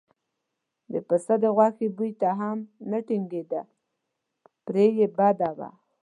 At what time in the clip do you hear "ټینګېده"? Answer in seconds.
3.07-3.61